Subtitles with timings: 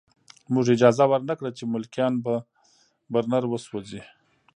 [0.53, 2.33] موږ اجازه ورنه کړه چې ملکیان په
[3.13, 4.01] برنر وسوځوي